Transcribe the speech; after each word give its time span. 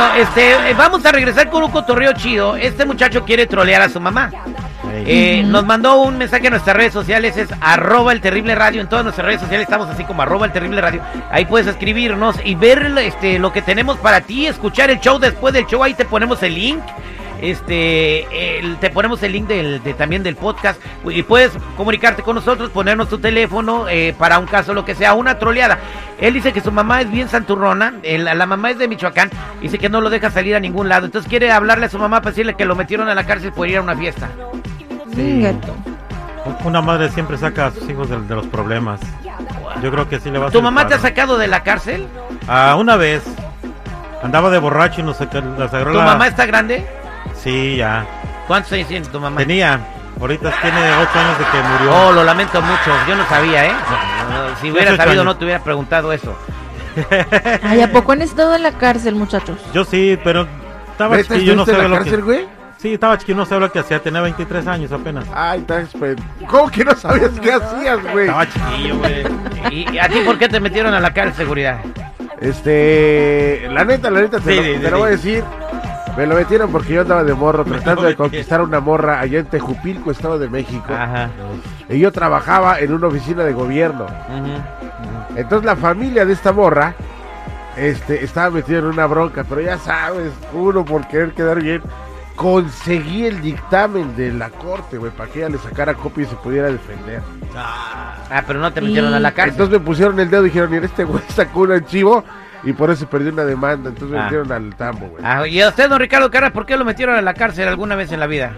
Bueno, 0.00 0.14
este, 0.14 0.52
eh, 0.70 0.74
vamos 0.78 1.04
a 1.04 1.12
regresar 1.12 1.50
con 1.50 1.62
un 1.62 1.70
cotorreo 1.70 2.14
chido. 2.14 2.56
Este 2.56 2.86
muchacho 2.86 3.22
quiere 3.26 3.46
trolear 3.46 3.82
a 3.82 3.90
su 3.90 4.00
mamá. 4.00 4.30
Eh, 4.94 5.42
nos 5.44 5.66
mandó 5.66 6.00
un 6.00 6.16
mensaje 6.16 6.46
en 6.46 6.52
nuestras 6.52 6.74
redes 6.74 6.94
sociales, 6.94 7.36
es 7.36 7.50
arroba 7.60 8.12
el 8.12 8.22
terrible 8.22 8.54
radio. 8.54 8.80
En 8.80 8.88
todas 8.88 9.04
nuestras 9.04 9.26
redes 9.26 9.42
sociales 9.42 9.64
estamos 9.64 9.90
así 9.90 10.04
como 10.04 10.22
arroba 10.22 10.46
el 10.46 10.52
terrible 10.52 10.80
radio. 10.80 11.02
Ahí 11.30 11.44
puedes 11.44 11.66
escribirnos 11.66 12.36
y 12.42 12.54
ver 12.54 12.90
este, 12.96 13.38
lo 13.38 13.52
que 13.52 13.60
tenemos 13.60 13.98
para 13.98 14.22
ti, 14.22 14.46
escuchar 14.46 14.88
el 14.88 15.00
show 15.00 15.18
después 15.18 15.52
del 15.52 15.66
show. 15.66 15.84
Ahí 15.84 15.92
te 15.92 16.06
ponemos 16.06 16.42
el 16.42 16.54
link. 16.54 16.82
Este, 17.40 18.58
el- 18.58 18.76
te 18.76 18.90
ponemos 18.90 19.22
el 19.22 19.32
link 19.32 19.46
del, 19.48 19.82
de, 19.82 19.94
también 19.94 20.22
del 20.22 20.36
podcast 20.36 20.80
y 21.04 21.22
puedes 21.22 21.52
comunicarte 21.76 22.22
con 22.22 22.34
nosotros, 22.36 22.70
ponernos 22.70 23.08
tu 23.08 23.18
teléfono 23.18 23.88
eh, 23.88 24.14
para 24.18 24.38
un 24.38 24.46
caso, 24.46 24.74
lo 24.74 24.84
que 24.84 24.94
sea, 24.94 25.14
una 25.14 25.38
troleada. 25.38 25.78
Él 26.20 26.34
dice 26.34 26.52
que 26.52 26.60
su 26.60 26.70
mamá 26.70 27.00
es 27.00 27.10
bien 27.10 27.28
santurrona, 27.28 27.94
el- 28.02 28.24
la 28.24 28.46
mamá 28.46 28.70
es 28.70 28.78
de 28.78 28.88
Michoacán, 28.88 29.30
dice 29.60 29.78
que 29.78 29.88
no 29.88 30.00
lo 30.00 30.10
deja 30.10 30.30
salir 30.30 30.54
a 30.54 30.60
ningún 30.60 30.88
lado, 30.88 31.06
entonces 31.06 31.28
quiere 31.28 31.50
hablarle 31.50 31.86
a 31.86 31.88
su 31.88 31.98
mamá 31.98 32.20
para 32.20 32.30
decirle 32.32 32.54
que 32.54 32.64
lo 32.64 32.76
metieron 32.76 33.08
a 33.08 33.14
la 33.14 33.24
cárcel 33.24 33.52
por 33.52 33.68
ir 33.68 33.78
a 33.78 33.82
una 33.82 33.96
fiesta. 33.96 34.28
Ingato. 35.16 35.74
Una 36.64 36.80
madre 36.80 37.08
siempre 37.10 37.36
saca 37.36 37.66
a 37.66 37.70
sus 37.70 37.88
hijos 37.88 38.08
de, 38.08 38.20
de 38.20 38.34
los 38.34 38.46
problemas. 38.46 39.00
Yo 39.82 39.90
creo 39.90 40.08
que 40.08 40.20
sí 40.20 40.30
le 40.30 40.38
va 40.38 40.48
a 40.48 40.50
¿Tu 40.50 40.60
mamá 40.62 40.86
te 40.86 40.94
ha 40.94 40.98
sacado 40.98 41.38
de 41.38 41.46
la 41.46 41.62
cárcel? 41.62 42.06
Ah, 42.48 42.76
una 42.78 42.96
vez. 42.96 43.22
Andaba 44.22 44.50
de 44.50 44.58
borracho 44.58 45.00
y 45.00 45.04
nos 45.04 45.18
nos 45.20 45.72
agarró 45.72 45.92
¿Tu 45.92 45.98
la... 45.98 46.04
mamá 46.04 46.26
está 46.26 46.44
grande? 46.46 46.84
Sí, 47.36 47.76
ya. 47.76 48.06
¿Cuántos 48.46 48.72
años 48.72 48.88
tiene 48.88 49.06
tu 49.06 49.20
mamá? 49.20 49.38
Tenía. 49.38 49.80
Ahorita 50.20 50.52
tiene 50.60 50.78
ocho 50.96 51.18
años 51.18 51.38
de 51.38 51.44
que 51.44 51.62
murió. 51.68 51.96
Oh, 52.08 52.12
lo 52.12 52.24
lamento 52.24 52.60
mucho, 52.60 52.90
yo 53.08 53.16
no 53.16 53.26
sabía, 53.26 53.66
¿eh? 53.66 53.72
No, 54.30 54.48
no, 54.50 54.56
Si 54.60 54.70
hubiera 54.70 54.94
sabido 54.96 55.12
años. 55.22 55.24
no 55.24 55.36
te 55.36 55.44
hubiera 55.44 55.62
preguntado 55.64 56.12
eso. 56.12 56.36
Ay, 57.62 57.80
¿a 57.80 57.90
poco 57.90 58.12
han 58.12 58.20
estado 58.20 58.54
en 58.54 58.62
la 58.64 58.72
cárcel, 58.72 59.14
muchachos? 59.14 59.56
Yo 59.72 59.84
sí, 59.84 60.18
pero 60.22 60.46
estaba 60.90 61.16
¿Neta 61.16 61.34
chiquillo, 61.34 61.56
no 61.56 61.64
sabía 61.64 61.82
la 61.84 61.88
lo 61.88 61.94
cárcel, 61.96 62.16
que... 62.16 62.22
güey? 62.22 62.48
Sí, 62.76 62.94
estaba 62.94 63.16
chiquillo, 63.16 63.38
no 63.38 63.44
sabía 63.46 63.66
lo 63.66 63.72
que 63.72 63.78
hacía. 63.78 64.02
Tenía 64.02 64.20
23 64.22 64.66
años 64.66 64.92
apenas. 64.92 65.24
Ay, 65.32 65.60
estás 65.60 65.88
¿Cómo 66.48 66.70
que 66.70 66.84
no 66.84 66.94
sabías 66.96 67.30
qué 67.40 67.52
hacías, 67.52 68.02
güey? 68.12 68.26
Estaba 68.26 68.46
chiquillo, 68.50 68.98
güey. 68.98 69.24
¿Y 69.70 69.90
y 69.94 69.98
a 69.98 70.08
ti 70.08 70.18
por 70.24 70.38
qué 70.38 70.48
te 70.48 70.60
metieron 70.60 70.92
a 70.92 71.00
la 71.00 71.14
cárcel 71.14 71.36
seguridad? 71.36 71.78
Este, 72.40 73.68
la 73.70 73.84
neta, 73.84 74.10
la 74.10 74.20
neta, 74.22 74.40
te, 74.40 74.50
Sí, 74.50 74.56
lo, 74.56 74.62
sí, 74.62 74.68
te 74.80 74.84
sí, 74.86 74.90
lo 74.90 74.98
voy 74.98 75.06
a 75.08 75.10
decir. 75.10 75.44
Me 76.16 76.26
lo 76.26 76.34
metieron 76.34 76.70
porque 76.70 76.94
yo 76.94 77.02
andaba 77.02 77.24
de 77.24 77.34
morro 77.34 77.64
tratando 77.66 78.02
de 78.02 78.16
conquistar 78.16 78.60
una 78.60 78.80
morra 78.80 79.20
allá 79.20 79.40
en 79.40 79.46
Tejupilco, 79.46 80.10
Estado 80.10 80.38
de 80.38 80.48
México. 80.48 80.92
Ajá. 80.92 81.30
Y 81.88 81.98
yo 81.98 82.12
trabajaba 82.12 82.80
en 82.80 82.92
una 82.92 83.08
oficina 83.08 83.44
de 83.44 83.52
gobierno. 83.52 84.04
ujú. 84.04 85.36
Entonces 85.36 85.64
la 85.64 85.76
familia 85.76 86.24
de 86.24 86.32
esta 86.32 86.52
morra 86.52 86.94
este, 87.76 88.24
estaba 88.24 88.50
metida 88.50 88.78
en 88.78 88.86
una 88.86 89.06
bronca, 89.06 89.44
pero 89.44 89.60
ya 89.60 89.78
sabes, 89.78 90.32
uno 90.52 90.84
por 90.84 91.06
querer 91.06 91.32
quedar 91.32 91.62
bien, 91.62 91.82
conseguí 92.34 93.26
el 93.26 93.40
dictamen 93.40 94.16
de 94.16 94.32
la 94.32 94.50
corte, 94.50 94.98
güey, 94.98 95.12
para 95.12 95.30
que 95.30 95.40
ella 95.40 95.50
le 95.50 95.58
sacara 95.58 95.94
copia 95.94 96.24
y 96.24 96.26
se 96.26 96.36
pudiera 96.36 96.70
defender. 96.70 97.22
Ah, 97.54 98.42
pero 98.46 98.58
no 98.60 98.72
te 98.72 98.80
metieron 98.80 99.14
a 99.14 99.20
la 99.20 99.32
cárcel. 99.32 99.52
Entonces 99.52 99.78
me 99.78 99.84
pusieron 99.84 100.18
el 100.20 100.30
dedo 100.30 100.42
y 100.42 100.46
dijeron, 100.46 100.70
mira, 100.70 100.86
este 100.86 101.04
güey 101.04 101.22
sacó 101.28 101.60
un 101.60 101.72
archivo 101.72 102.24
y 102.64 102.72
por 102.72 102.90
eso 102.90 103.08
perdió 103.08 103.32
una 103.32 103.44
demanda. 103.44 103.90
Entonces 103.90 104.10
me 104.10 104.18
Ah. 104.20 104.24
metieron 104.24 104.52
al 104.52 104.74
tambo, 104.76 105.06
güey. 105.08 105.22
Ah, 105.26 105.46
y 105.46 105.60
a 105.60 105.68
usted, 105.68 105.88
don 105.88 105.98
Ricardo 106.00 106.30
Carras, 106.30 106.50
¿por 106.52 106.66
qué 106.66 106.76
lo 106.76 106.84
metieron 106.84 107.14
a 107.16 107.22
la 107.22 107.34
cárcel 107.34 107.68
alguna 107.68 107.94
vez 107.94 108.12
en 108.12 108.20
la 108.20 108.26
vida? 108.26 108.52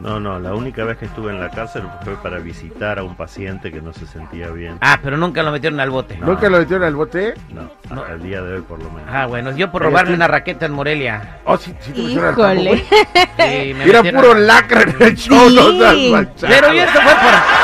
No, 0.00 0.20
no, 0.20 0.38
la 0.38 0.54
única 0.54 0.84
vez 0.84 0.96
que 0.96 1.06
estuve 1.06 1.32
en 1.32 1.40
la 1.40 1.50
cárcel 1.50 1.82
fue 2.04 2.14
para 2.22 2.38
visitar 2.38 3.00
a 3.00 3.02
un 3.02 3.16
paciente 3.16 3.72
que 3.72 3.82
no 3.82 3.92
se 3.92 4.06
sentía 4.06 4.46
bien. 4.48 4.78
Ah, 4.80 5.00
pero 5.02 5.16
nunca 5.16 5.42
lo 5.42 5.50
metieron 5.50 5.80
al 5.80 5.90
bote. 5.90 6.16
No. 6.18 6.26
¿Nunca 6.26 6.48
lo 6.48 6.58
metieron 6.58 6.84
al 6.86 6.94
bote? 6.94 7.34
No, 7.52 7.62
No. 7.92 8.02
hasta 8.02 8.14
el 8.14 8.22
día 8.22 8.40
de 8.40 8.54
hoy 8.54 8.60
por 8.62 8.78
lo 8.80 8.88
menos. 8.90 9.08
Ah, 9.12 9.26
bueno, 9.26 9.50
yo 9.56 9.72
por 9.72 9.82
robarme 9.82 10.14
una 10.14 10.28
raqueta 10.28 10.66
en 10.66 10.72
Morelia. 10.72 11.38
Oh, 11.44 11.56
sí, 11.56 11.74
sí 11.80 11.90
te 11.90 12.00
metieron 12.02 12.26
al 12.26 12.36
tambo, 12.36 12.52
Híjole. 12.52 12.68
güey. 12.70 12.80
Sí, 12.84 13.74
me 13.74 13.84
Era 13.88 14.02
metieron- 14.02 14.20
puro 14.20 14.34
lacra 14.34 14.82
en 14.82 14.96
el 15.02 15.16
show, 15.16 15.48
Sí. 15.48 16.14
Pero 16.46 16.74
y 16.74 16.78
eso 16.78 16.92
fue 16.92 17.02
por... 17.02 17.57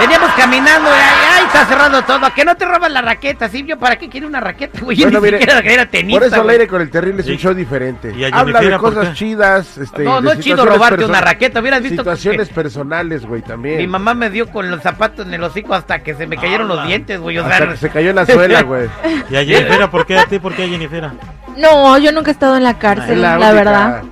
Veníamos 0.00 0.30
caminando, 0.32 0.88
y 0.88 0.92
ay, 0.92 1.26
ay, 1.38 1.44
está 1.46 1.66
cerrando 1.66 2.02
todo. 2.02 2.26
¿A 2.26 2.34
que 2.34 2.44
no 2.44 2.56
te 2.56 2.64
roban 2.64 2.92
la 2.92 3.00
raqueta? 3.02 3.48
¿Sí? 3.48 3.64
¿Yo 3.64 3.78
para 3.78 3.96
qué 3.96 4.08
quiere 4.08 4.26
una 4.26 4.40
raqueta, 4.40 4.80
güey? 4.80 4.96
Yo 4.96 5.04
Bueno, 5.06 5.18
ni 5.20 5.24
mire, 5.26 5.38
siquiera 5.38 5.60
era 5.60 5.86
tenista, 5.86 6.18
Por 6.18 6.26
eso 6.26 6.34
al 6.36 6.42
güey. 6.42 6.52
aire 6.54 6.66
con 6.68 6.80
el 6.82 6.90
terrible 6.90 7.22
es 7.22 7.28
un 7.28 7.36
show 7.36 7.54
diferente. 7.54 8.12
y 8.16 8.24
a 8.24 8.28
Habla 8.28 8.58
de 8.60 8.66
Jennifer, 8.66 8.80
¿por 8.80 8.94
cosas 8.94 9.08
qué? 9.10 9.14
chidas. 9.14 9.78
Este, 9.78 10.02
No, 10.04 10.20
no 10.20 10.32
es 10.32 10.40
chido 10.40 10.66
robarte 10.66 11.04
una 11.04 11.20
raqueta. 11.20 11.60
Hubieras 11.60 11.80
visto 11.82 12.02
Situaciones 12.02 12.48
que 12.48 12.54
personales, 12.54 13.24
güey, 13.24 13.42
también. 13.42 13.78
mi 13.78 13.86
mamá 13.86 14.14
me 14.14 14.30
dio 14.30 14.48
con 14.50 14.70
los 14.70 14.82
zapatos 14.82 15.26
en 15.26 15.34
el 15.34 15.42
hocico 15.44 15.74
hasta 15.74 16.00
que 16.00 16.14
se 16.14 16.26
me 16.26 16.36
cayeron 16.36 16.66
los 16.68 16.84
dientes, 16.86 17.20
güey. 17.20 17.38
O 17.38 17.44
sea, 17.46 17.54
Hasta 17.56 17.68
que 17.70 17.76
se 17.76 17.90
cayó 17.90 18.10
en 18.10 18.16
la 18.16 18.26
suela, 18.26 18.62
güey. 18.62 18.88
¿Y 19.30 19.36
a 19.36 19.44
Jennifer? 19.44 19.88
¿Por 19.90 20.06
qué 20.06 20.18
a 20.18 20.24
ti? 20.26 20.38
¿Por 20.38 20.54
qué 20.54 20.64
a 20.64 20.68
Jennifer? 20.68 21.10
No, 21.56 21.96
yo 21.98 22.10
nunca 22.10 22.30
he 22.30 22.32
estado 22.32 22.56
en 22.56 22.64
la 22.64 22.78
cárcel, 22.78 23.22
la, 23.22 23.34
única 23.36 23.52
verdad. 23.52 24.02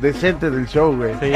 Decente 0.00 0.50
del 0.50 0.66
show, 0.66 0.96
güey. 0.96 1.14
Sí. 1.20 1.32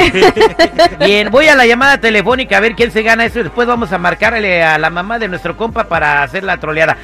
Bien, 1.04 1.30
voy 1.30 1.48
a 1.48 1.54
la 1.54 1.66
llamada 1.66 1.98
telefónica 1.98 2.56
a 2.56 2.60
ver 2.60 2.74
quién 2.74 2.90
se 2.90 3.02
gana 3.02 3.26
eso 3.26 3.40
y 3.40 3.42
después 3.42 3.68
vamos 3.68 3.92
a 3.92 3.98
marcarle 3.98 4.62
a 4.64 4.78
la 4.78 4.88
mamá 4.88 5.18
de 5.18 5.28
nuestro 5.28 5.56
compa 5.56 5.84
para 5.84 6.22
hacer 6.22 6.44
la 6.44 6.56
troleada. 6.56 6.96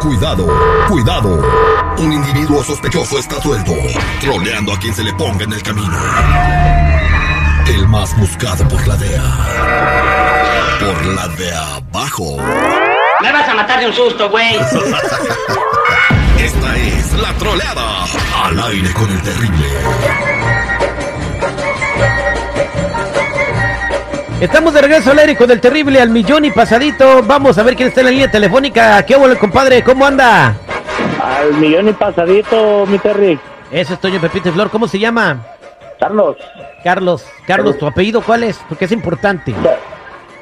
Cuidado, 0.00 0.46
cuidado. 0.88 1.44
Un 1.98 2.12
individuo 2.12 2.62
sospechoso 2.62 3.18
está 3.18 3.40
suelto, 3.42 3.74
troleando 4.20 4.72
a 4.72 4.78
quien 4.78 4.94
se 4.94 5.02
le 5.02 5.12
ponga 5.14 5.44
en 5.44 5.52
el 5.52 5.62
camino. 5.62 5.98
El 7.66 7.88
más 7.88 8.16
buscado 8.16 8.66
por 8.68 8.86
la 8.86 8.96
DEA. 8.96 10.78
Por 10.80 11.06
la 11.06 11.28
de 11.28 11.52
abajo. 11.52 12.36
Me 13.20 13.32
vas 13.32 13.48
a 13.48 13.54
matar 13.54 13.80
de 13.80 13.86
un 13.86 13.92
susto, 13.92 14.30
güey. 14.30 14.56
Esta 16.38 16.76
es 16.76 17.12
la 17.20 17.32
troleada. 17.34 18.04
Al 18.44 18.60
aire 18.70 18.92
con 18.92 19.10
el 19.10 19.22
terrible. 19.22 19.66
Estamos 24.40 24.74
de 24.74 24.82
regreso 24.82 25.12
al 25.12 25.18
aire 25.18 25.34
con 25.34 25.50
el 25.50 25.60
terrible 25.60 26.00
al 26.00 26.10
millón 26.10 26.44
y 26.44 26.50
pasadito. 26.50 27.22
Vamos 27.22 27.56
a 27.56 27.62
ver 27.62 27.74
quién 27.74 27.88
está 27.88 28.00
en 28.00 28.06
la 28.06 28.12
línea 28.12 28.30
telefónica. 28.30 29.02
¿Qué 29.04 29.16
hubo, 29.16 29.34
compadre? 29.38 29.82
¿Cómo 29.82 30.04
anda? 30.04 30.54
Al 31.22 31.54
millón 31.54 31.88
y 31.88 31.92
pasadito, 31.92 32.84
mi 32.86 32.98
Terry. 32.98 33.38
Eso 33.70 33.94
es 33.94 34.00
Toño 34.00 34.20
Pepito 34.20 34.52
Flor. 34.52 34.70
¿Cómo 34.70 34.86
se 34.86 34.98
llama? 34.98 35.38
Carlos. 35.98 36.36
Carlos. 36.84 37.24
Carlos, 37.46 37.78
¿tu 37.78 37.86
apellido 37.86 38.20
cuál 38.20 38.44
es? 38.44 38.60
Porque 38.68 38.84
es 38.84 38.92
importante. 38.92 39.54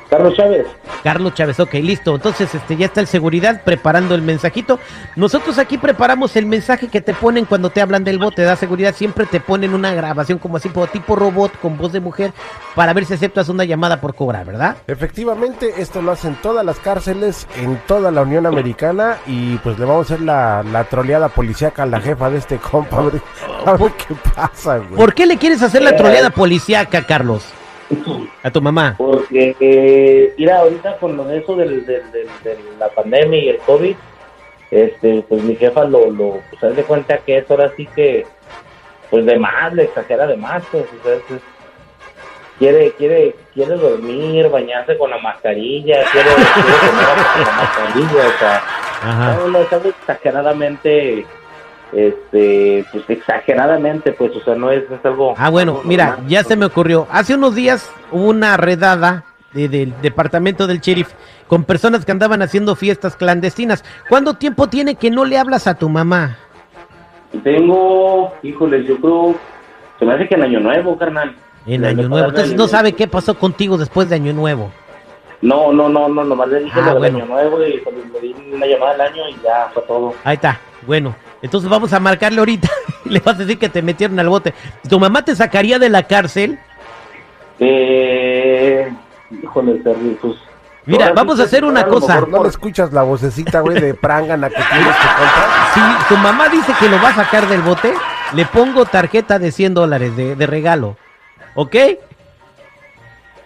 Carlos 0.08 0.34
Chávez. 0.34 0.66
Carlos 1.02 1.34
Chávez, 1.34 1.60
ok, 1.60 1.74
listo. 1.74 2.14
Entonces, 2.14 2.54
este, 2.54 2.76
ya 2.76 2.86
está 2.86 3.00
el 3.00 3.06
seguridad 3.06 3.62
preparando 3.64 4.14
el 4.14 4.22
mensajito. 4.22 4.78
Nosotros 5.16 5.58
aquí 5.58 5.78
preparamos 5.78 6.36
el 6.36 6.46
mensaje 6.46 6.88
que 6.88 7.00
te 7.00 7.14
ponen 7.14 7.44
cuando 7.44 7.70
te 7.70 7.80
hablan 7.80 8.04
del 8.04 8.18
bote, 8.18 8.42
da 8.42 8.56
seguridad. 8.56 8.94
Siempre 8.94 9.26
te 9.26 9.40
ponen 9.40 9.74
una 9.74 9.92
grabación 9.94 10.38
como 10.38 10.56
así, 10.56 10.70
tipo 10.92 11.16
robot 11.16 11.58
con 11.60 11.76
voz 11.76 11.92
de 11.92 12.00
mujer, 12.00 12.32
para 12.74 12.92
ver 12.92 13.04
si 13.04 13.14
aceptas 13.14 13.48
una 13.48 13.64
llamada 13.64 14.00
por 14.00 14.14
cobrar, 14.14 14.46
¿verdad? 14.46 14.76
Efectivamente, 14.86 15.74
esto 15.78 16.02
lo 16.02 16.12
hacen 16.12 16.36
todas 16.42 16.64
las 16.64 16.78
cárceles 16.78 17.46
en 17.56 17.76
toda 17.86 18.10
la 18.10 18.22
Unión 18.22 18.46
Americana 18.46 19.18
y 19.26 19.56
pues 19.58 19.78
le 19.78 19.84
vamos 19.84 20.10
a 20.10 20.14
hacer 20.14 20.24
la, 20.24 20.62
la 20.62 20.84
troleada 20.84 21.28
policíaca 21.28 21.82
a 21.82 21.86
la 21.86 22.00
jefa 22.00 22.30
de 22.30 22.38
este 22.38 22.58
compa. 22.58 22.98
A 22.98 23.02
ver, 23.02 23.20
a 23.66 23.72
ver 23.72 23.92
qué 23.92 24.14
pasa, 24.34 24.78
güey. 24.78 24.96
¿Por 24.96 25.14
qué 25.14 25.26
le 25.26 25.38
quieres 25.38 25.62
hacer 25.62 25.82
la 25.82 25.96
troleada 25.96 26.30
policíaca, 26.30 27.04
Carlos? 27.06 27.44
A 28.42 28.50
tu 28.50 28.60
mamá. 28.62 28.94
Porque, 28.98 29.54
eh, 29.60 30.34
mira, 30.38 30.58
ahorita 30.60 30.96
con 30.98 31.16
lo 31.16 31.24
de 31.24 31.38
eso 31.38 31.54
del, 31.56 31.84
del- 31.86 32.10
del- 32.12 32.28
de 32.42 32.58
la 32.78 32.88
pandemia 32.88 33.38
y 33.38 33.48
el 33.50 33.58
COVID, 33.58 33.94
este, 34.70 35.24
pues 35.28 35.42
mi 35.42 35.54
jefa 35.56 35.84
lo, 35.84 36.10
lo 36.10 36.40
pues, 36.60 36.74
de 36.76 36.82
cuenta 36.84 37.18
que 37.18 37.38
es 37.38 37.50
ahora 37.50 37.70
sí 37.76 37.86
que, 37.94 38.26
pues 39.10 39.24
de 39.26 39.38
más, 39.38 39.72
le 39.74 39.84
exagera 39.84 40.26
de 40.26 40.36
más, 40.36 40.62
pues, 40.72 40.84
o 40.84 41.04
sea, 41.04 41.14
es- 41.14 41.30
es- 41.30 41.42
quiere, 42.58 42.92
quiere, 42.92 43.34
quiere 43.52 43.74
dormir, 43.76 44.48
bañarse 44.48 44.96
con 44.96 45.10
la 45.10 45.18
mascarilla, 45.18 46.04
quiere, 46.12 46.28
quiere 46.30 46.78
comer 46.78 47.06
con 47.34 47.42
la 47.44 47.52
mascarilla, 47.52 48.28
o 48.28 48.38
sea, 48.38 48.56
Ajá. 49.02 49.36
no, 49.36 49.48
no, 49.48 49.58
es 49.60 49.72
algo 49.72 49.88
exageradamente, 49.90 51.26
este, 51.92 52.84
pues 52.92 53.04
exageradamente, 53.08 54.12
pues, 54.12 54.34
o 54.36 54.40
sea, 54.40 54.54
no 54.54 54.70
es, 54.70 54.82
es 54.90 55.04
algo... 55.04 55.34
Ah, 55.36 55.50
bueno, 55.50 55.72
algo 55.72 55.84
mira, 55.84 56.06
normal. 56.10 56.28
ya 56.28 56.42
se 56.44 56.56
me 56.56 56.66
ocurrió. 56.66 57.06
Hace 57.10 57.34
unos 57.34 57.54
días 57.54 57.90
hubo 58.10 58.24
una 58.28 58.56
redada 58.56 59.24
de- 59.52 59.68
del 59.68 59.94
departamento 60.02 60.66
del 60.66 60.80
sheriff 60.80 61.12
con 61.46 61.64
personas 61.64 62.04
que 62.04 62.12
andaban 62.12 62.42
haciendo 62.42 62.74
fiestas 62.74 63.16
clandestinas. 63.16 63.84
¿Cuánto 64.08 64.34
tiempo 64.34 64.68
tiene 64.68 64.96
que 64.96 65.10
no 65.10 65.24
le 65.24 65.38
hablas 65.38 65.66
a 65.66 65.74
tu 65.74 65.88
mamá? 65.88 66.36
Tengo, 67.42 68.32
híjoles, 68.42 68.86
yo 68.86 68.96
creo, 68.98 69.34
se 69.98 70.04
me 70.04 70.14
hace 70.14 70.28
que 70.28 70.34
en 70.36 70.42
Año 70.42 70.60
Nuevo, 70.60 70.96
carnal. 70.96 71.34
En 71.66 71.84
Año 71.84 72.08
Nuevo. 72.08 72.28
Entonces 72.28 72.50
Año 72.52 72.58
no 72.62 72.68
sabe 72.68 72.92
qué 72.92 73.08
pasó 73.08 73.34
contigo 73.36 73.76
después 73.76 74.08
de 74.08 74.14
Año 74.16 74.32
Nuevo. 74.32 74.70
No, 75.42 75.72
no, 75.72 75.88
no, 75.88 76.08
no, 76.08 76.24
nomás 76.24 76.48
le 76.48 76.60
dije 76.60 76.78
Ah, 76.80 76.86
lo 76.94 77.00
del 77.00 77.12
bueno. 77.12 77.18
Año 77.18 77.26
Nuevo 77.26 77.64
y 77.64 77.82
le 78.12 78.20
di 78.20 78.34
una 78.52 78.66
llamada 78.66 78.92
al 78.94 79.00
año 79.00 79.28
y 79.28 79.34
ya 79.42 79.68
fue 79.74 79.82
todo. 79.82 80.14
Ahí 80.24 80.34
está. 80.36 80.58
Bueno, 80.86 81.14
entonces 81.44 81.68
vamos 81.68 81.92
a 81.92 82.00
marcarle 82.00 82.38
ahorita. 82.38 82.70
le 83.04 83.20
vas 83.20 83.34
a 83.36 83.40
decir 83.40 83.58
que 83.58 83.68
te 83.68 83.82
metieron 83.82 84.18
al 84.18 84.30
bote. 84.30 84.54
¿Tu 84.88 84.98
mamá 84.98 85.22
te 85.22 85.36
sacaría 85.36 85.78
de 85.78 85.90
la 85.90 86.04
cárcel? 86.04 86.58
Eh, 87.58 88.90
híjole, 89.42 89.74
Terry, 89.80 90.16
pues... 90.22 90.36
Mira, 90.86 91.12
vamos 91.12 91.38
a 91.40 91.42
hacer 91.44 91.64
una 91.64 91.86
cosa. 91.86 92.14
mejor 92.14 92.28
¿No 92.30 92.42
le 92.42 92.48
escuchas 92.48 92.92
la 92.94 93.02
vocecita, 93.02 93.60
güey, 93.60 93.78
de 93.78 93.92
prangana 93.92 94.48
que 94.48 94.56
tienes 94.56 94.96
que 94.96 95.06
contar? 95.18 95.98
si 95.98 96.08
tu 96.08 96.16
mamá 96.16 96.48
dice 96.48 96.72
que 96.80 96.88
lo 96.88 96.96
va 96.96 97.10
a 97.10 97.14
sacar 97.14 97.46
del 97.46 97.60
bote, 97.60 97.92
le 98.34 98.46
pongo 98.46 98.86
tarjeta 98.86 99.38
de 99.38 99.52
100 99.52 99.74
dólares 99.74 100.16
de, 100.16 100.36
de 100.36 100.46
regalo. 100.46 100.96
¿Ok? 101.54 101.76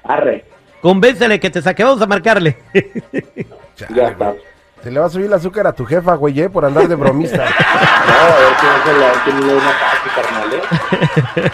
Arre, 0.05 0.45
Convéncele 0.81 1.41
que 1.41 1.51
te 1.51 1.63
saque, 1.63 1.83
vamos 1.83 2.01
a 2.01 2.07
marcarle. 2.07 2.59
ya 3.91 4.09
está. 4.09 4.35
Se 4.83 4.91
le 4.91 5.01
va 5.01 5.07
a 5.07 5.11
subir 5.11 5.27
el 5.27 5.33
azúcar 5.33 5.67
a 5.67 5.73
tu 5.73 5.85
jefa, 5.85 6.15
güey, 6.15 6.41
eh, 6.41 6.49
por 6.49 6.65
andar 6.65 6.87
de 6.87 6.95
bromista. 6.95 7.45
No, 8.09 8.25
a 8.25 8.39
ver 8.39 8.55
si 8.59 8.67
no 8.67 8.85
se 8.85 8.99
le 8.99 9.07
ha 9.07 9.25
tenido 9.25 9.57
un 9.57 9.63
ataque, 9.63 10.09
carnal, 10.15 10.53
¿eh? 10.55 11.51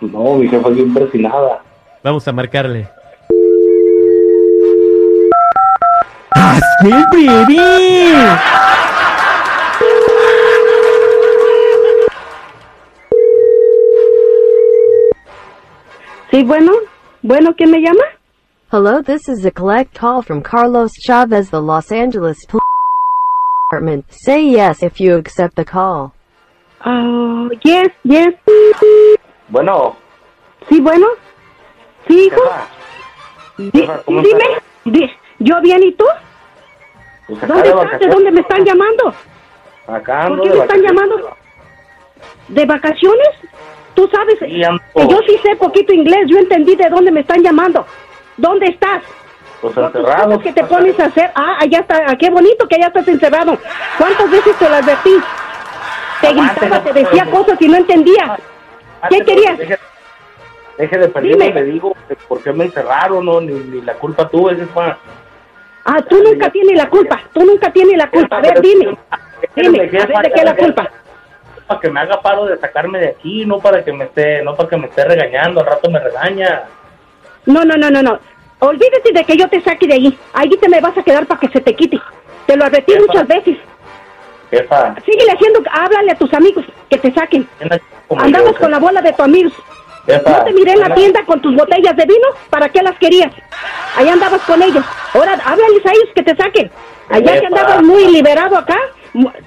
No, 0.00 0.34
mi 0.36 0.48
jefa 0.48 0.68
es 0.68 0.74
bien 0.74 0.94
persinada. 0.94 1.62
Vamos 2.02 2.26
a 2.26 2.32
marcarle. 2.32 2.88
Sí, 16.30 16.42
bueno. 16.42 16.72
Bueno, 17.22 17.54
¿quién 17.56 17.70
me 17.70 17.80
llama? 17.80 18.02
Hello, 18.74 19.00
this 19.00 19.28
is 19.28 19.44
a 19.44 19.52
collect 19.52 19.94
call 19.94 20.20
from 20.20 20.42
Carlos 20.42 20.94
Chavez, 20.94 21.48
the 21.50 21.62
Los 21.62 21.92
Angeles 21.92 22.44
Police 22.46 22.64
Department. 23.70 24.04
Say 24.12 24.48
yes 24.50 24.82
if 24.82 25.00
you 25.00 25.14
accept 25.14 25.54
the 25.54 25.64
call. 25.64 26.12
Ah, 26.80 27.50
yes, 27.62 27.90
yes. 28.02 28.34
Bueno, 29.48 29.94
Sí, 30.68 30.80
bueno. 30.80 31.06
Sí, 32.08 32.26
hijo. 32.26 32.42
jefa, 32.42 32.66
Di- 33.58 33.70
dime. 34.08 34.42
estás? 34.42 34.62
Di- 34.86 35.10
¿Yo 35.38 35.60
bien 35.62 35.80
y 35.84 35.92
tú? 35.92 36.06
pues 37.28 37.46
¿Dónde 37.46 37.68
estás? 37.68 38.00
¿De 38.00 38.08
dónde 38.08 38.30
me 38.32 38.40
están 38.40 38.64
llamando? 38.64 39.14
Acá 39.86 40.26
¿Por 40.26 40.42
qué 40.42 40.48
me 40.50 40.58
están 40.58 40.82
llamando? 40.82 41.36
¿De 42.48 42.66
vacaciones? 42.66 43.28
Tú 43.94 44.10
sabes 44.12 44.36
que 44.40 44.58
yo 44.58 45.18
sí 45.28 45.38
sé 45.44 45.54
poquito 45.54 45.92
inglés. 45.92 46.26
Yo 46.26 46.38
entendí 46.38 46.74
de 46.74 46.90
dónde 46.90 47.12
me 47.12 47.20
están 47.20 47.40
llamando. 47.40 47.86
¿Dónde 48.36 48.66
estás? 48.66 49.02
Pues 49.60 49.76
encerrado. 49.76 50.38
que 50.40 50.52
te 50.52 50.64
pones 50.64 50.98
a 51.00 51.06
hacer. 51.06 51.30
Ah, 51.34 51.56
allá 51.60 51.78
está. 51.80 52.02
Ah, 52.06 52.16
qué 52.18 52.28
bonito 52.30 52.66
que 52.68 52.74
allá 52.76 52.88
estás 52.88 53.08
encerrado. 53.08 53.56
¿Cuántas 53.98 54.30
veces 54.30 54.56
te 54.58 54.68
lo 54.68 54.74
advertí? 54.74 55.14
Te 56.20 56.28
gritaba, 56.32 56.82
te 56.82 56.92
jefa. 56.92 56.92
decía 56.92 57.30
cosas 57.30 57.60
y 57.60 57.68
no 57.68 57.76
entendía. 57.78 58.36
¿Qué 59.08 59.16
Antes, 59.16 59.24
querías? 59.24 59.58
Deje, 59.58 59.78
deje 60.78 60.98
de 60.98 61.08
perder, 61.08 61.32
Dime. 61.38 61.52
le 61.54 61.64
digo 61.64 61.96
por 62.28 62.42
qué 62.42 62.52
me 62.52 62.64
encerraron, 62.64 63.24
no, 63.24 63.40
ni, 63.40 63.52
ni 63.54 63.80
la 63.82 63.94
culpa 63.94 64.28
tuve, 64.28 64.54
jefa. 64.56 64.98
Ah, 65.86 66.00
tú 66.08 66.22
nunca 66.22 66.50
tienes 66.50 66.76
la 66.76 66.88
culpa. 66.88 67.20
Tú 67.32 67.44
nunca 67.44 67.70
tienes 67.72 67.96
la 67.96 68.10
culpa. 68.10 68.36
A 68.38 68.40
ver, 68.40 68.60
dime. 68.60 68.96
Dime, 69.54 69.78
a 69.78 70.06
ver, 70.06 70.18
¿de 70.22 70.32
qué 70.32 70.38
es 70.40 70.44
la 70.44 70.56
culpa? 70.56 70.90
Para 71.66 71.80
que 71.80 71.90
me 71.90 72.00
haga 72.00 72.20
paro 72.20 72.44
de 72.46 72.58
sacarme 72.58 72.98
de 72.98 73.08
aquí, 73.08 73.46
no 73.46 73.58
para 73.60 73.84
que 73.84 73.92
me 73.92 74.04
esté, 74.04 74.42
no 74.42 74.54
para 74.54 74.68
que 74.68 74.76
me 74.76 74.86
esté 74.86 75.04
regañando, 75.04 75.60
al 75.60 75.66
rato 75.66 75.90
me 75.90 75.98
regaña. 76.00 76.64
No, 77.46 77.64
no, 77.64 77.76
no, 77.76 77.90
no, 77.90 78.02
no. 78.02 78.18
Olvídate 78.60 79.12
de 79.12 79.24
que 79.24 79.36
yo 79.36 79.48
te 79.48 79.60
saque 79.60 79.86
de 79.86 79.94
ahí. 79.94 80.18
Ahí 80.32 80.50
te 80.50 80.68
me 80.68 80.80
vas 80.80 80.96
a 80.96 81.02
quedar 81.02 81.26
para 81.26 81.40
que 81.40 81.48
se 81.48 81.60
te 81.60 81.74
quite. 81.74 82.00
Te 82.46 82.56
lo 82.56 82.64
advertí 82.64 82.92
Jefa. 82.92 83.04
muchas 83.06 83.26
veces. 83.28 83.56
Jefa, 84.50 84.94
Síguele 85.04 85.32
haciendo, 85.32 85.62
háblale 85.70 86.12
a 86.12 86.18
tus 86.18 86.32
amigos 86.32 86.64
que 86.88 86.98
te 86.98 87.12
saquen. 87.12 87.48
yo, 87.60 88.54
con 88.54 88.70
la 88.70 88.78
bola 88.78 89.02
de 89.02 89.12
tu 89.12 89.22
amigos. 89.22 89.52
jefa. 90.06 90.30
No 90.30 90.44
te 90.44 90.52
miré 90.52 90.72
en 90.72 90.80
la 90.80 90.94
tienda 90.94 91.24
con 91.24 91.40
tus 91.40 91.54
botellas 91.54 91.96
de 91.96 92.04
vino. 92.06 92.26
¿Para 92.50 92.68
qué 92.68 92.82
las 92.82 92.96
querías? 92.98 93.32
Allá 93.96 94.12
andabas 94.12 94.42
con 94.42 94.62
ellos. 94.62 94.84
Ahora 95.12 95.32
háblales 95.44 95.84
a 95.86 95.92
ellos 95.92 96.08
que 96.14 96.22
te 96.22 96.36
saquen. 96.36 96.70
Allá 97.10 97.40
que 97.40 97.46
andabas 97.46 97.82
muy 97.82 98.06
liberado 98.06 98.56
acá, 98.56 98.78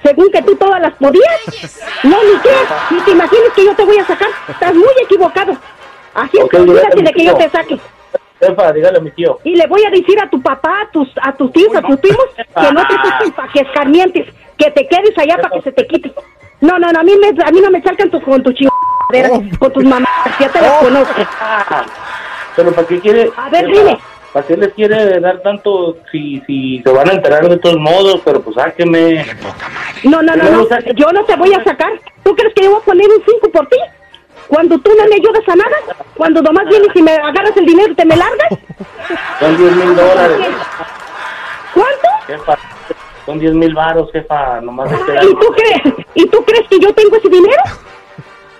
según 0.02 0.30
que 0.30 0.42
tú 0.42 0.54
todas 0.56 0.80
las 0.80 0.94
podías. 0.94 1.80
No, 2.04 2.16
ni 2.22 2.38
creas. 2.40 2.90
Ni 2.90 3.00
te 3.00 3.10
imaginas 3.10 3.52
que 3.54 3.64
yo 3.64 3.74
te 3.74 3.84
voy 3.84 3.98
a 3.98 4.04
sacar. 4.06 4.28
Estás 4.48 4.74
muy 4.74 4.92
equivocado. 5.02 5.56
Así 6.14 6.38
es 6.38 6.44
Ok, 6.44 6.50
que 6.50 7.02
de 7.02 7.12
que 7.12 7.24
yo 7.24 7.34
te 7.36 7.48
saque. 7.50 7.78
Jefa, 8.40 8.72
dígale 8.72 8.98
a 8.98 9.00
mi 9.00 9.10
tío. 9.10 9.38
Y 9.44 9.56
le 9.56 9.66
voy 9.66 9.82
a 9.84 9.90
decir 9.90 10.18
a 10.20 10.30
tu 10.30 10.40
papá, 10.40 10.82
a 10.82 10.90
tus, 10.92 11.08
a 11.22 11.32
tus 11.36 11.52
tíos, 11.52 11.74
a 11.74 11.82
tus 11.82 11.96
primos, 11.98 12.24
que 12.36 12.72
no 12.72 12.86
te 12.86 12.94
saquen 12.94 13.32
para 13.32 13.52
que 13.52 13.60
escarmientes, 13.60 14.26
que 14.56 14.70
te 14.70 14.86
quedes 14.86 15.16
allá 15.18 15.36
para 15.38 15.50
que 15.56 15.62
se 15.62 15.72
te 15.72 15.86
quite. 15.86 16.12
No, 16.60 16.78
no, 16.78 16.90
no, 16.92 17.00
a 17.00 17.02
mí, 17.02 17.12
me, 17.16 17.28
a 17.44 17.50
mí 17.50 17.60
no 17.60 17.70
me 17.70 17.82
salgan 17.82 18.10
tu, 18.10 18.20
con 18.22 18.42
tu 18.42 18.52
chingadera, 18.52 19.40
con 19.58 19.72
tus 19.72 19.84
mamás, 19.84 20.08
ya 20.38 20.48
te 20.50 20.60
las 20.60 20.72
conozco. 20.78 21.14
Ah, 21.40 21.84
Pero 22.56 22.72
¿para 22.72 22.86
qué 22.86 23.00
quiere? 23.00 23.30
A 23.36 23.48
ver, 23.48 23.66
jefa, 23.66 23.80
dime. 23.80 23.98
¿Para 24.32 24.46
qué 24.46 24.56
les 24.56 24.72
quiere 24.74 25.20
dar 25.20 25.40
tanto 25.40 25.96
si, 26.12 26.40
si 26.46 26.80
se 26.84 26.90
van 26.92 27.08
a 27.08 27.12
enterar 27.14 27.48
de 27.48 27.56
todos 27.56 27.76
modos? 27.78 28.20
Pero 28.24 28.40
pues 28.42 28.54
sáqueme. 28.56 29.24
No, 30.04 30.22
no, 30.22 30.36
no, 30.36 30.44
No, 30.44 30.50
no, 30.50 30.62
o 30.62 30.66
sea 30.66 30.78
que- 30.78 30.92
yo 30.94 31.10
no 31.12 31.24
te 31.24 31.34
voy 31.34 31.52
a 31.54 31.64
sacar. 31.64 31.90
¿Tú 32.22 32.36
crees 32.36 32.54
que 32.54 32.64
yo 32.64 32.70
voy 32.70 32.80
a 32.80 32.84
poner 32.84 33.08
un 33.08 33.22
5 33.26 33.50
por 33.50 33.66
ti? 33.68 33.76
Cuando 34.48 34.78
tú 34.78 34.90
no 34.98 35.04
me 35.06 35.16
ayudas 35.16 35.46
a 35.46 35.56
nada, 35.56 35.76
cuando 36.16 36.40
nomás 36.42 36.64
vienes 36.68 36.88
y 36.94 37.02
me 37.02 37.12
agarras 37.12 37.56
el 37.56 37.66
dinero 37.66 37.92
y 37.92 37.94
te 37.94 38.04
me 38.04 38.16
largas. 38.16 38.48
Son 39.38 39.56
10 39.56 39.72
mil 39.76 39.94
dólares. 39.94 40.38
¿Cuánto? 41.74 42.08
Jefa, 42.26 42.58
son 43.26 43.38
10 43.38 43.52
mil 43.54 43.74
varos, 43.74 44.10
jefa. 44.10 44.60
Nomás 44.62 44.90
Ah, 44.90 45.22
¿Y 45.22 45.34
tú 45.34 45.46
crees? 45.54 45.94
¿Y 46.14 46.26
tú 46.28 46.42
crees 46.44 46.66
que 46.68 46.78
yo 46.80 46.92
tengo 46.94 47.16
ese 47.16 47.28
dinero? 47.28 47.62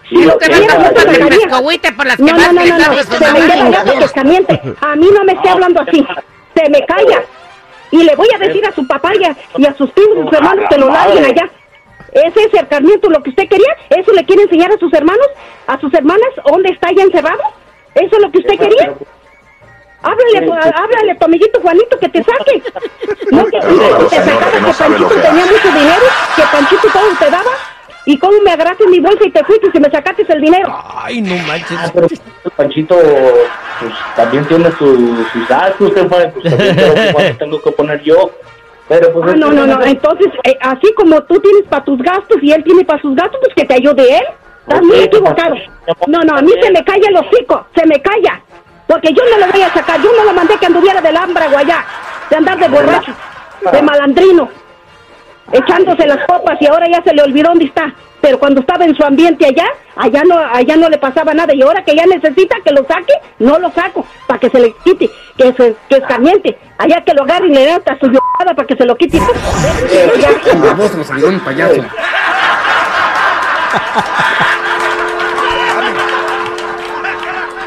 Sí, 0.09 0.17
No 0.17 0.37
te 0.37 0.49
vas 0.49 0.61
a 0.61 0.79
no 0.79 1.97
por 1.97 2.07
las 2.07 2.19
No, 2.19 2.27
no, 2.27 2.53
no, 2.53 2.61
se 2.63 3.33
me 3.33 3.41
queda 3.47 4.05
que. 4.15 4.75
A 4.81 4.97
mí 4.97 5.09
no 5.13 5.25
me 5.25 5.33
esté 5.33 5.49
hablando 5.49 5.81
así. 5.83 6.07
Se 6.55 6.71
me 6.71 6.85
calla. 6.87 7.23
Y 7.91 8.03
le 8.05 8.15
voy 8.15 8.29
a 8.35 8.39
decir 8.39 8.65
a 8.67 8.73
su 8.73 8.87
papá 8.87 9.15
y 9.15 9.25
a, 9.25 9.35
y 9.57 9.67
a 9.67 9.75
sus 9.75 9.91
primos 9.91 10.19
y 10.19 10.23
sus 10.23 10.33
hermanos 10.35 10.65
que 10.69 10.79
lo 10.79 10.89
larguen 10.91 11.25
allá. 11.25 11.51
¿Ese 12.13 12.45
es 12.45 12.55
escarmiento 12.55 13.09
lo 13.11 13.23
que 13.23 13.31
usted 13.31 13.49
quería? 13.49 13.75
¿Eso 13.91 14.13
le 14.13 14.25
quiere 14.25 14.43
enseñar 14.43 14.73
a 14.73 14.79
sus 14.79 14.93
hermanos? 14.93 15.27
¿A 15.69 15.79
sus 15.81 15.93
hermanas? 15.95 16.29
¿Dónde 16.51 16.71
está 16.71 16.89
ya 16.97 17.03
encerrado? 17.05 17.41
¿Eso 17.95 18.17
es 18.17 18.23
lo 18.23 18.31
que 18.33 18.39
usted 18.39 18.59
quería? 18.59 18.95
pero- 18.99 19.19
Háblale, 20.01 20.31
Sí, 20.47 20.51
a- 20.53 20.63
sí. 20.63 20.71
háblale 20.75 21.11
a 21.13 21.19
tu 21.19 21.25
amiguito 21.25 21.61
Juanito 21.61 21.99
que 21.99 22.09
te 22.09 22.23
saque. 22.25 22.63
No 23.31 23.45
que 23.47 23.61
tú 23.61 24.09
te 24.09 24.17
sacabas 24.17 24.51
que 24.53 24.61
Panchito 24.61 25.09
tenía 25.21 25.45
mucho 25.45 25.69
dinero, 25.69 26.07
que 26.37 26.43
Panchito 26.51 26.89
todo 26.93 27.03
te 27.19 27.31
daba. 27.31 27.51
¿Y 28.07 28.19
cómo 28.19 28.41
me 28.43 28.53
agarraste 28.53 28.85
en 28.85 28.91
mi 28.93 29.01
bolsa 29.01 29.25
y 29.27 29.31
te 29.31 29.45
fuiste 29.45 29.69
y 29.75 29.81
me 29.81 29.91
sacaste 29.91 30.25
el 30.33 30.41
dinero? 30.41 30.75
Ay, 30.95 31.21
no 31.21 31.35
manches. 31.47 31.77
Ah, 31.79 31.91
pero 31.93 32.07
el 32.07 32.51
Panchito 32.57 32.97
pues, 32.97 33.93
también 34.17 34.45
tiene 34.47 34.71
su- 34.79 35.27
sus 35.33 35.49
gastos, 35.49 35.93
jefa. 35.93 36.31
Pues 36.31 36.45
también 36.45 36.77
tengo 36.77 36.95
que- 36.95 37.13
cuánto 37.13 37.37
tengo 37.39 37.63
que 37.63 37.73
poner 37.73 38.03
yo. 38.03 38.31
Pero 38.89 39.13
pues 39.13 39.33
Ah, 39.33 39.37
no, 39.37 39.51
no, 39.53 39.67
no. 39.67 39.83
Entonces, 39.85 40.29
eh, 40.45 40.57
así 40.63 40.95
como 40.95 41.23
tú 41.25 41.39
tienes 41.41 41.65
para 41.69 41.85
tus 41.85 41.99
gastos 42.01 42.39
y 42.41 42.53
él 42.53 42.65
tiene 42.65 42.85
para 42.87 43.03
sus 43.03 43.15
gastos, 43.15 43.39
pues 43.43 43.55
que 43.55 43.65
te 43.67 43.75
ayude 43.75 44.17
él. 44.17 44.25
Estás 44.69 44.83
muy 44.83 44.99
equivocado. 44.99 45.55
No, 46.07 46.21
no, 46.25 46.37
a 46.37 46.43
mí 46.43 46.53
se 46.61 46.71
me 46.71 46.85
calla 46.85 47.09
el 47.09 47.17
hocico, 47.17 47.67
se 47.75 47.87
me 47.87 48.03
calla. 48.03 48.39
Porque 48.87 49.15
yo 49.15 49.23
no 49.31 49.39
lo 49.39 49.51
voy 49.51 49.63
a 49.63 49.73
sacar, 49.73 50.01
yo 50.03 50.11
no 50.15 50.25
lo 50.25 50.33
mandé 50.35 50.57
que 50.59 50.67
anduviera 50.67 51.01
del 51.01 51.17
ámbrago 51.17 51.57
allá, 51.57 51.85
de 52.29 52.37
andar 52.37 52.59
de 52.59 52.69
borracho, 52.69 53.13
de 53.73 53.83
malandrino, 53.83 54.51
echándose 55.53 56.07
las 56.07 56.27
copas 56.27 56.59
y 56.61 56.67
ahora 56.67 56.87
ya 56.91 57.03
se 57.03 57.15
le 57.15 57.23
olvidó 57.23 57.49
dónde 57.49 57.65
está. 57.65 57.95
Pero 58.21 58.39
cuando 58.39 58.61
estaba 58.61 58.85
en 58.85 58.95
su 58.95 59.03
ambiente 59.05 59.47
allá, 59.47 59.67
allá 59.97 60.23
no, 60.27 60.39
allá 60.39 60.77
no 60.77 60.91
le 60.91 60.99
pasaba 60.99 61.33
nada. 61.33 61.55
Y 61.55 61.63
ahora 61.63 61.83
que 61.85 61.95
ya 61.95 62.05
necesita 62.05 62.57
que 62.63 62.73
lo 62.73 62.85
saque, 62.87 63.15
no 63.39 63.59
lo 63.59 63.71
saco, 63.71 64.05
para 64.27 64.41
que 64.41 64.51
se 64.51 64.61
le 64.61 64.75
quite, 64.85 65.09
que 65.37 65.53
se 65.55 65.77
que 65.89 65.97
escarmiente. 65.97 66.59
Allá 66.77 67.03
que 67.05 67.15
lo 67.15 67.23
agarre 67.23 67.47
y 67.49 67.55
le 67.55 67.61
dé 67.61 67.73
hasta 67.73 67.99
su 67.99 68.07
llorada 68.07 68.55
para 68.55 68.67
que 68.67 68.77
se 68.77 68.85
lo 68.85 68.97
quite. 68.97 69.19
Un 71.27 71.41
payaso. 71.41 71.85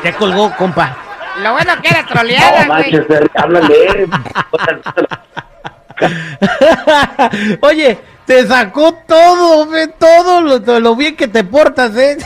Ya 0.04 0.14
colgó, 0.18 0.52
compa. 0.56 0.96
Lo 1.42 1.54
bueno 1.54 1.74
que 1.82 1.90
era 1.90 2.02
No 2.02 2.08
troleada, 2.08 2.66
güey. 2.66 2.68
manches, 2.68 3.08
Fer, 3.08 3.32
háblale. 3.36 4.08
Oye, 7.62 8.00
te 8.26 8.48
sacó 8.48 8.94
todo, 9.08 9.68
ve, 9.68 9.88
todo 9.88 10.42
lo, 10.80 10.96
bien 10.96 11.16
que 11.16 11.28
te 11.28 11.44
portas, 11.44 11.96
¿eh? 11.96 12.18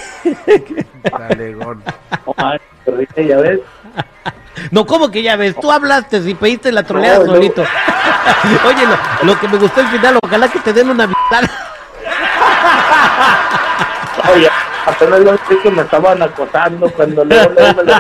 No 1.03 2.34
manches, 2.38 2.62
perrita, 2.86 3.22
ya 3.22 3.38
ves. 3.38 3.60
No, 4.72 4.86
¿cómo 4.86 5.12
que 5.12 5.22
ya 5.22 5.36
ves? 5.36 5.55
Tú 5.60 5.70
hablaste 5.72 6.17
y 6.17 6.34
pediste 6.34 6.72
la 6.72 6.84
troleada 6.84 7.20
No, 7.20 7.25
no. 7.25 7.34
solito. 7.34 7.62
Oye, 8.65 8.86
lo, 8.88 8.98
lo 9.34 9.39
que 9.39 9.48
me 9.50 9.58
gustó 9.58 9.82
el 9.82 9.88
final, 9.88 10.17
ojalá 10.24 10.48
que 10.48 10.60
te 10.60 10.72
den 10.74 10.89
una 10.89 11.05
vitada. 11.05 11.50
Oye, 14.34 14.50
apenas 14.85 15.19
lo 15.21 15.31
sé 15.33 15.57
que 15.63 15.71
me 15.71 15.81
estaban 15.81 16.21
acosando 16.21 16.89
cuando 16.91 17.25
luego, 17.25 17.51
luego 17.57 17.83
me. 17.83 17.93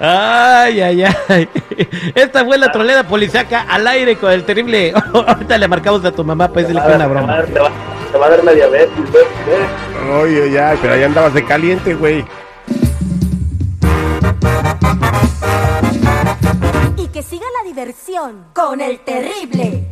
Ay, 0.00 0.80
ay, 0.80 1.04
ay. 1.28 1.48
Esta 2.14 2.44
fue 2.44 2.56
la 2.58 2.70
troleada 2.70 3.02
policiaca 3.04 3.66
al 3.68 3.86
aire 3.86 4.16
con 4.16 4.30
el 4.30 4.44
terrible. 4.44 4.92
Ahorita 5.14 5.58
le 5.58 5.68
marcamos 5.68 6.04
a 6.04 6.12
tu 6.12 6.24
mamá 6.24 6.48
para 6.48 6.60
decirle 6.62 6.82
que 6.86 6.92
una 6.94 7.06
broma. 7.06 7.42
te 7.44 7.58
va- 7.58 7.70
te 8.12 8.16
va 8.18 8.26
a 8.26 8.30
dar 8.30 8.44
la 8.44 8.52
diabetes, 8.52 9.10
güey. 9.10 9.24
¿eh? 9.24 10.12
Oye, 10.22 10.50
ya, 10.52 10.74
pero 10.80 10.94
ahí 10.94 11.02
andabas 11.02 11.34
de 11.34 11.44
caliente, 11.44 11.94
güey. 11.94 12.24
Y 16.96 17.06
que 17.08 17.22
siga 17.22 17.44
la 17.62 17.68
diversión 17.68 18.46
con 18.54 18.80
el 18.80 19.00
terrible. 19.00 19.88